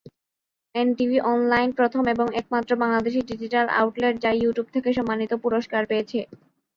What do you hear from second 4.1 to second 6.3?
যা ইউটিউব থেকে সম্মানিত পুরস্কার পেয়েছে।